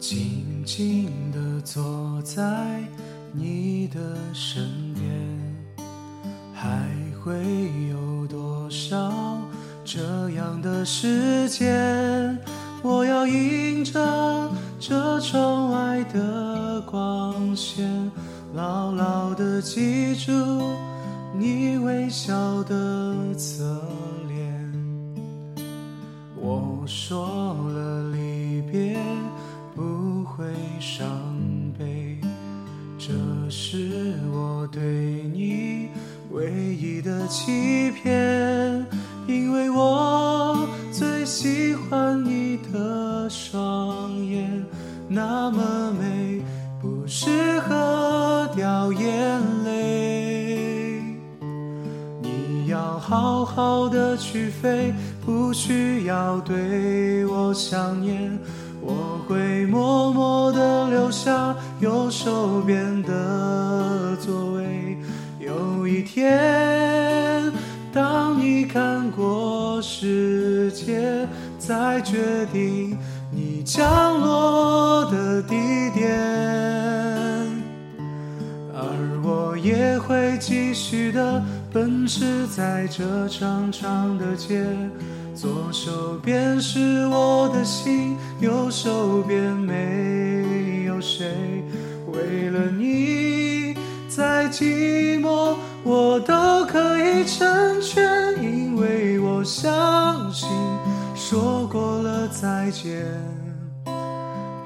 [0.00, 2.82] 静静地坐在
[3.34, 5.84] 你的身边，
[6.54, 6.88] 还
[7.22, 7.34] 会
[7.90, 9.12] 有多少
[9.84, 12.38] 这样的时间？
[12.82, 18.10] 我要迎着这窗外的光线，
[18.54, 20.32] 牢牢地记住
[21.38, 23.78] 你微笑的侧
[24.26, 24.72] 脸。
[26.40, 27.39] 我说
[30.80, 31.06] 伤
[31.78, 32.18] 悲，
[32.98, 33.12] 这
[33.50, 34.82] 是我对
[35.30, 35.90] 你
[36.30, 38.86] 唯一的欺骗，
[39.26, 44.64] 因为我最喜欢你的双眼，
[45.06, 46.40] 那么美，
[46.80, 51.02] 不适合掉眼泪。
[52.22, 54.94] 你要好好的去飞，
[55.26, 58.38] 不需要对我想念。
[58.82, 64.96] 我会默默地留下右手边的座位。
[65.38, 67.52] 有一天，
[67.92, 71.26] 当你看过世界，
[71.58, 72.96] 再决定
[73.30, 76.10] 你降落的地点。
[78.72, 81.42] 而我也会继续的
[81.72, 84.66] 奔驰在这长长的街，
[85.34, 91.32] 左手边是我的心，右手边没有谁。
[92.12, 93.76] 为了你，
[94.08, 95.54] 再寂寞
[95.84, 98.02] 我都可以成全，
[98.42, 100.48] 因为我相信，
[101.14, 103.06] 说过了再见，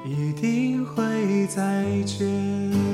[0.03, 2.84] 一定会再见。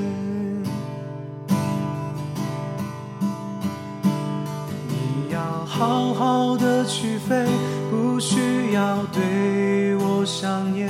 [5.82, 7.44] 好好的去飞，
[7.90, 10.88] 不需要对我想念。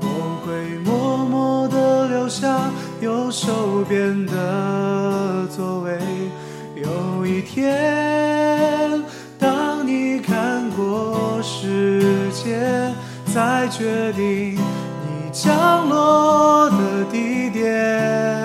[0.00, 0.06] 我
[0.46, 2.70] 会默默地留下
[3.00, 5.98] 右手边的座位。
[6.76, 9.02] 有一天，
[9.36, 12.92] 当你看过世界，
[13.34, 18.43] 再决定你降落的地点。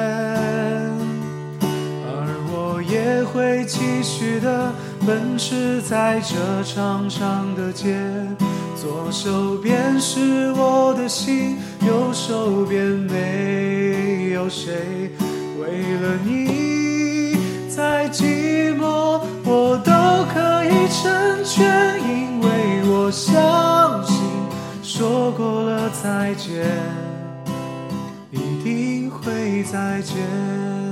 [2.90, 4.74] 也会继续的
[5.06, 7.96] 奔驰在这长长的街，
[8.76, 15.12] 左手边是我的心，右手边没有谁。
[15.60, 15.68] 为
[16.02, 17.38] 了你，
[17.70, 19.92] 再寂寞我都
[20.34, 22.48] 可以成全，因为
[22.90, 24.18] 我相信，
[24.82, 26.66] 说过了再见，
[28.32, 30.89] 一定会再见。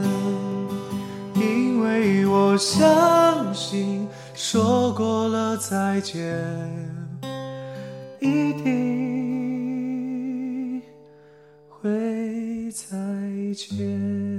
[2.25, 6.23] 我相信，说过了再见，
[8.19, 9.61] 一定
[11.69, 12.87] 会再
[13.53, 14.36] 见。